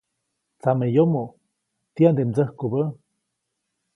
[0.61, 1.29] Tsameyomoʼ
[1.93, 2.81] ¿tiyande mdsäjkubä?